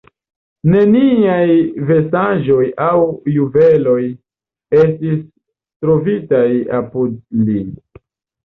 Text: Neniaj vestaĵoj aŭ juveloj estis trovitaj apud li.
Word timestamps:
Neniaj 0.75 1.57
vestaĵoj 1.89 2.63
aŭ 2.85 3.03
juveloj 3.35 3.99
estis 4.85 5.23
trovitaj 5.85 6.45
apud 6.81 7.17
li. 7.47 7.61